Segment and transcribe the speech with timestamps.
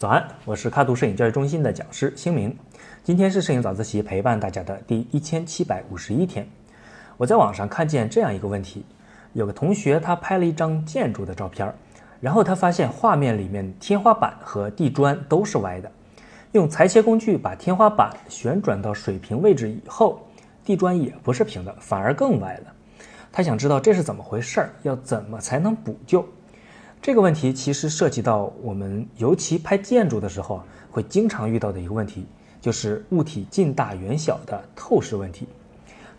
[0.00, 2.56] 早安，我是咖图摄影教育中心的讲师星明。
[3.04, 6.48] 今天是摄影早自习陪伴大家的第一千七百五十一天。
[7.18, 8.82] 我在网上看见这样一个问题：
[9.34, 11.70] 有个同学他拍了一张建筑的照片，
[12.18, 15.92] 然后他发现画面里面天花板和地砖都是歪的。
[16.52, 20.26] 用裁切工具把天花板旋转到水平位置以后，
[20.64, 22.72] 地砖也不是平的，反而更歪了。
[23.30, 26.26] 他想知道这是怎么回事儿，要怎么才能补救？
[27.02, 32.26] 这个问题其实涉及到我们尤其拍建筑的时候会经常遇到的一个问题。
[32.60, 35.48] 就是物体近大远小的透视问题。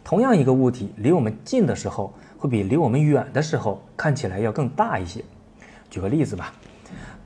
[0.03, 5.23] 同样一个物体离我们近的时候，会比离我们远的时候看起来要更大一些。
[5.87, 6.51] 举个例子吧，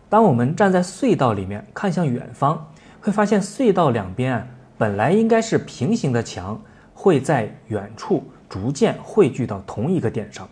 [0.10, 2.70] 当我们站在隧道里面看向远方，
[3.00, 4.46] 会发现隧道两边
[4.78, 6.62] 本来应该是平行的墙，
[6.94, 10.46] 会在远处逐渐汇聚到同一个点上。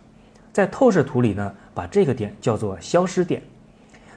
[0.53, 3.41] 在透视图里呢，把这个点叫做消失点。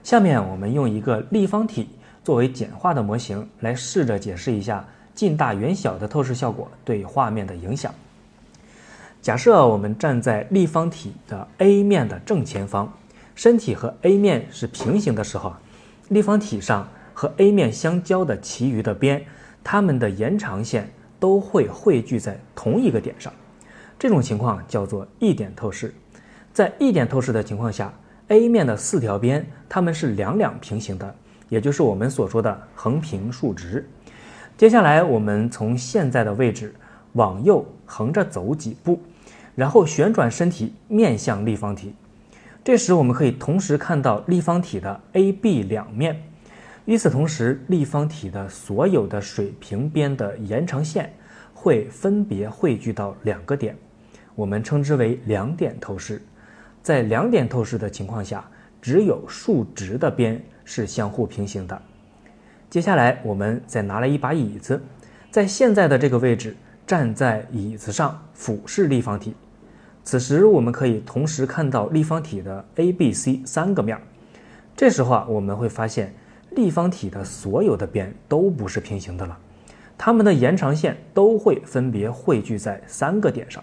[0.03, 1.89] 下面我们用一个立方体。
[2.25, 7.95] 作为简化的模型来试着解释一下近大远小的透视效果对画面的影响。
[9.23, 12.93] 假设我们站在立方体的 A 面的正前方，
[13.37, 15.55] 身体和 A 面是平行的时候，
[16.09, 19.25] 立方体上和 A 面相交的其余的边，
[19.63, 23.33] 它们的延长线都会汇聚在同一个点上。
[23.97, 25.95] 这种情况叫做一点透视。
[26.57, 27.93] 在一点透视的情况下
[28.29, 31.15] ，A 面的四条边它们是两两平行的。
[31.51, 33.87] 也就是我们所说的横平竖直。
[34.57, 36.75] 接下来，我们从现在的位置
[37.13, 38.99] 往右横着走几步，
[39.55, 41.95] 然后旋转身体面向立方体。
[42.65, 46.23] 这时，我们可以同时看到立方体的 A、B 两面。
[46.87, 51.13] 与此同时，立方体的所有的水平边的延长线
[51.53, 53.77] 会分别汇聚到两个点，
[54.35, 56.23] 我们称之为两点透视。
[56.87, 58.49] 在两点透视的情况下，
[58.81, 60.41] 只有竖直的边。
[60.69, 61.81] 是相互平行的。
[62.69, 64.81] 接下来，我们再拿来一把椅子，
[65.31, 69.35] 在现在的这个位置站在椅子上俯视立方体。
[70.03, 73.97] 此时，我们可以同时看到立方体的 A、B、C 三个面。
[74.77, 76.13] 这时候啊，我们会发现
[76.51, 79.39] 立方体的所有的边都不是平行的了，
[79.97, 83.63] 它们的延长线都会分别汇聚在三个点上。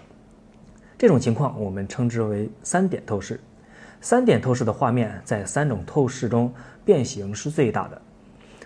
[1.04, 3.38] 这种情况我们称之为三点透视。
[4.00, 6.50] 三点透视的画面在三种透视中
[6.82, 8.00] 变形是最大的。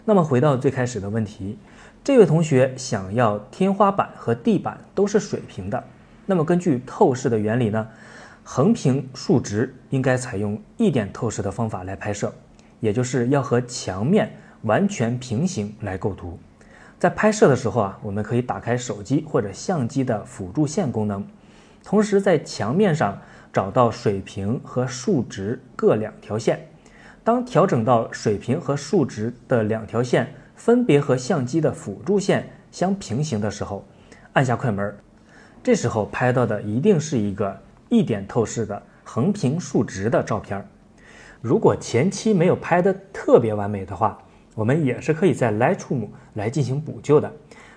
[0.05, 1.59] 那么回到最开始的问题，
[2.05, 5.83] 这位同学想要天花板和地板都是水平的。
[6.27, 7.89] 那么根据透视的原理呢，
[8.45, 12.33] 横平竖直应该采用一点透视的方法来拍摄，
[12.79, 14.31] 也就是要和墙面
[14.63, 16.39] 完全平行来构图。
[17.01, 21.27] 在拍摄的时候啊，我们可以打开手机或者相机的辅助线功能，
[21.85, 23.19] 同时在墙面上。
[23.51, 26.69] 找到水平和竖直各两条线，
[27.25, 33.85] 当调整到水平和竖直的两条线分别和相机的辅助线相平行的时候，
[34.35, 34.95] 按下快门。
[35.63, 40.65] 这时候拍到的一定是一个一点透视的横平竖直的照片。
[41.41, 44.19] 如果前期没有拍的特别完美的话，
[44.55, 47.33] 我们也是可以在 Lightroom 来进行补救的。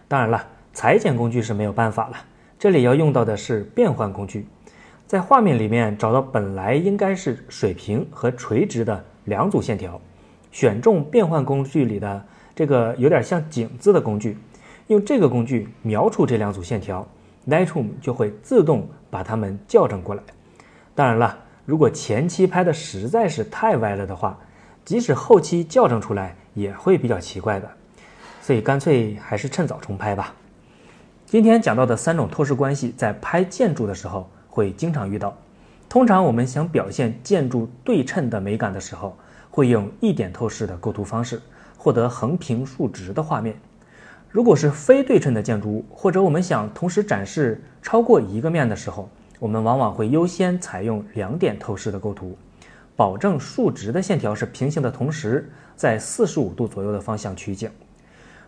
[0.08, 2.18] 当然了，裁剪工具是没有办法了，
[2.62, 4.46] 这里要用到的是变换工具。
[5.08, 10.00] 在画面里面找到本来应该是水平和垂直的两组线条，
[10.52, 12.24] 选中变换工具里的
[12.54, 14.38] 这个有点像井字的工具，
[14.90, 17.04] 用这个工具描出这两组线条
[17.50, 20.22] ，Lightroom 就会自动把它们校正过来。
[20.94, 21.36] 当然了，
[21.66, 24.38] 如果前期拍的实在是太歪了的话，
[24.86, 27.68] 即使后期校正出来也会比较奇怪的，
[28.40, 30.36] 所以干脆还是趁早重拍吧。
[31.32, 34.30] 今天讲到的三种透视关系，在拍建筑的时候。
[34.50, 35.34] 会经常遇到。
[35.88, 39.16] 通常我们想表现建筑对称的美感的时候，
[39.50, 41.42] 会用一点透视的构图方式，
[41.78, 43.56] 获得横平竖直的画面。
[44.30, 49.10] 如果是非对称的建筑物，或者我们想同时展示超过一个面的时候，
[49.40, 52.38] 我们往往会优先采用两点透视的构图，
[52.98, 57.72] 保证竖直的线条是平行的同时，在四十五度左右的方向取景。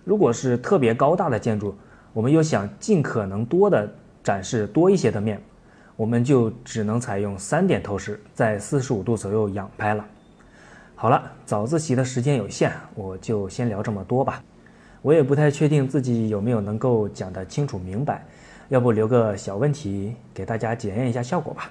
[0.03, 1.74] 如果是特别高大的建筑，
[2.13, 3.92] 我们又想尽可能多的
[4.24, 5.42] 展示多一些的面。
[5.95, 10.04] 我们就只能采用三点透视，在四十五度左右仰拍了。
[10.95, 14.44] 好了，早自习的时间有限，我就先聊这么多吧。
[15.04, 18.25] 我也不太确定自己有没有能够讲得清楚明白，
[18.69, 21.69] 要不留个小问题给大家检验一下效果吧。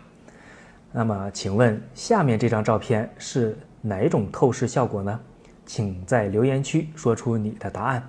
[0.93, 5.19] 那么，请问下面这张照片是哪种透视效果呢？
[5.67, 8.06] 请在留言区说出你的答案。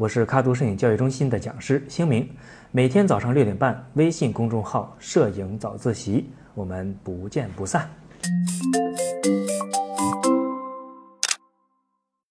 [0.00, 2.26] 我是咖图摄影教育中心的讲师星明。
[2.70, 7.86] 每天早上六点半，微信公众号“摄影早自习”，我们不见不散。